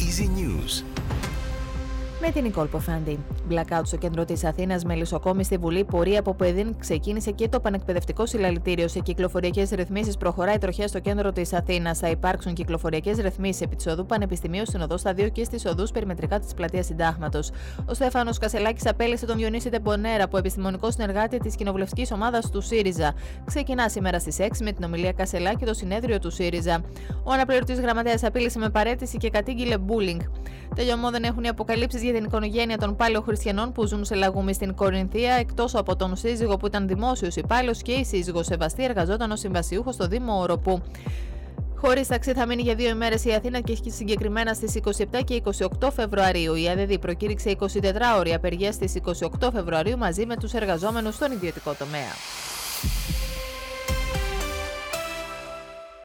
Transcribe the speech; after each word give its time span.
Easy 0.00 0.28
News 0.28 0.84
με 2.20 2.30
την 2.30 2.42
Νικόλ 2.42 2.66
Ποφάντη. 2.66 3.18
Blackout 3.50 3.80
στο 3.82 3.96
κέντρο 3.96 4.24
της 4.24 4.44
Αθήνας 4.44 4.84
με 4.84 4.94
λησοκόμη 4.94 5.44
στη 5.44 5.56
Βουλή. 5.56 5.84
Πορεία 5.84 6.18
από 6.18 6.34
παιδίν 6.34 6.74
ξεκίνησε 6.78 7.30
και 7.30 7.48
το 7.48 7.60
πανεκπαιδευτικό 7.60 8.26
συλλαλητήριο 8.26 8.88
σε 8.88 9.00
κυκλοφοριακές 9.00 9.70
ρυθμίσεις. 9.70 10.16
Προχωράει 10.16 10.58
τροχιά 10.58 10.88
στο 10.88 10.98
κέντρο 10.98 11.32
της 11.32 11.52
Αθήνας. 11.52 11.98
Θα 11.98 12.08
υπάρξουν 12.08 12.54
κυκλοφοριακές 12.54 13.16
ρυθμίσεις 13.18 13.60
επί 13.60 13.76
τη 13.76 13.90
οδού 13.90 14.06
Πανεπιστημίου 14.06 14.66
στην 14.66 14.80
οδό 14.80 14.96
στα 14.96 15.14
2 15.14 15.28
και 15.28 15.44
στις 15.44 15.64
οδούς 15.64 15.90
περιμετρικά 15.90 16.38
της 16.38 16.54
πλατείας 16.54 16.86
Συντάγματος. 16.86 17.50
Ο 17.86 17.94
Στέφανος 17.94 18.38
Κασελάκης 18.38 18.86
απέλησε 18.86 19.26
τον 19.26 19.36
Διονύση 19.36 19.70
Τεμπονέρα, 19.70 20.24
από 20.24 20.36
επιστημονικό 20.36 20.90
συνεργάτη 20.90 21.38
της 21.38 21.54
κοινοβουλευτικής 21.56 22.12
ομάδας 22.12 22.50
του 22.50 22.60
ΣΥΡΙΖΑ. 22.60 23.14
Ξεκινά 23.44 23.88
σήμερα 23.88 24.18
στις 24.18 24.38
6 24.38 24.64
με 24.64 24.72
την 24.72 24.84
ομιλία 24.84 25.12
Κασελάκη 25.12 25.64
το 25.64 25.74
συνέδριο 25.74 26.18
του 26.18 26.30
ΣΥΡΙΖΑ. 26.30 26.80
Ο 27.24 27.32
αναπληρωτής 27.32 27.80
γραμματέας 27.80 28.24
απείλησε 28.24 28.58
με 28.58 28.68
παρέτηση 28.68 29.16
και 29.16 29.30
κατήγγειλε 29.30 29.76
bullying. 29.88 30.20
Τελειωμό 30.74 31.10
δεν 31.10 31.22
έχουν 31.22 31.44
οι 31.44 31.48
αποκαλύψεις 31.48 32.02
για 32.02 32.12
την 32.12 32.24
οικογένεια 32.24 32.78
των 32.78 32.96
πάλαιων 32.96 33.22
χριστιανών 33.22 33.72
που 33.72 33.86
ζουν 33.86 34.04
σε 34.04 34.14
λαγούμι 34.14 34.54
στην 34.54 34.74
Κορινθία, 34.74 35.32
εκτός 35.32 35.74
από 35.74 35.96
τον 35.96 36.16
σύζυγο 36.16 36.56
που 36.56 36.66
ήταν 36.66 36.88
δημόσιος 36.88 37.36
υπάλληλος 37.36 37.82
και 37.82 37.92
η 37.92 38.04
σύζυγο 38.04 38.42
Σεβαστή 38.42 38.84
εργαζόταν 38.84 39.30
ως 39.30 39.40
συμβασιούχος 39.40 39.94
στο 39.94 40.06
Δήμο 40.06 40.40
Οροπού. 40.40 40.82
Χωρίς 41.80 42.08
ταξί 42.08 42.32
θα 42.32 42.46
μείνει 42.46 42.62
για 42.62 42.74
δύο 42.74 42.88
ημέρες 42.88 43.24
η 43.24 43.32
Αθήνα 43.32 43.60
και 43.60 43.78
συγκεκριμένα 43.86 44.54
στις 44.54 44.80
27 44.84 45.20
και 45.24 45.42
28 45.80 45.88
Φεβρουαρίου. 45.92 46.54
Η 46.54 46.68
ΑΔΔ 46.68 46.94
προκήρυξε 46.94 47.56
24 47.60 47.66
ώρια 48.18 48.36
απεργία 48.36 48.72
στις 48.72 48.94
28 49.40 49.48
Φεβρουαρίου 49.52 49.98
μαζί 49.98 50.26
με 50.26 50.36
τους 50.36 50.52
εργαζόμενους 50.52 51.14
στον 51.14 51.32
ιδιωτικό 51.32 51.74
τομέα. 51.78 52.12